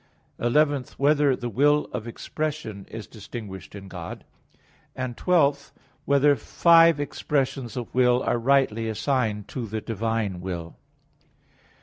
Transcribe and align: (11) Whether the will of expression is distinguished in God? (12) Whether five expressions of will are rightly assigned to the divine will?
(11) 0.39 0.85
Whether 0.97 1.35
the 1.35 1.47
will 1.47 1.85
of 1.93 2.07
expression 2.07 2.87
is 2.89 3.05
distinguished 3.05 3.75
in 3.75 3.87
God? 3.87 4.23
(12) 4.97 5.73
Whether 6.05 6.35
five 6.35 6.99
expressions 6.99 7.77
of 7.77 7.93
will 7.93 8.23
are 8.23 8.39
rightly 8.39 8.89
assigned 8.89 9.47
to 9.49 9.67
the 9.67 9.79
divine 9.79 10.41
will? 10.41 10.75